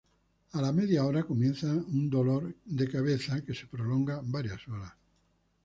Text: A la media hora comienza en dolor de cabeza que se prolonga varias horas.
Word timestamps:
A 0.53 0.61
la 0.63 0.71
media 0.71 1.05
hora 1.05 1.21
comienza 1.27 1.67
en 1.71 2.09
dolor 2.09 2.55
de 2.65 2.89
cabeza 2.89 3.45
que 3.45 3.53
se 3.53 3.67
prolonga 3.67 4.19
varias 4.25 4.67
horas. 4.67 4.93